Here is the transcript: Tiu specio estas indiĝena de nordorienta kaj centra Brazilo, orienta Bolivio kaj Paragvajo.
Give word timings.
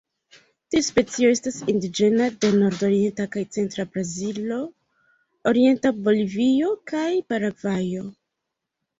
Tiu 0.73 0.83
specio 0.85 1.27
estas 1.31 1.57
indiĝena 1.73 2.29
de 2.45 2.49
nordorienta 2.61 3.27
kaj 3.35 3.43
centra 3.57 3.85
Brazilo, 3.97 4.57
orienta 5.51 5.91
Bolivio 6.07 6.71
kaj 6.93 7.03
Paragvajo. 7.33 8.03